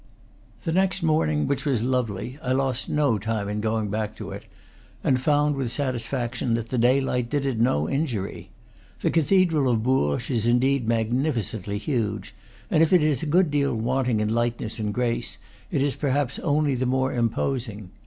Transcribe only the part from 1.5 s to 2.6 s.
was lovely, I